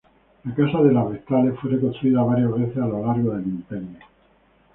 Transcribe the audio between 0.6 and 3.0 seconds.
de las Vestales fue reconstruida varias veces a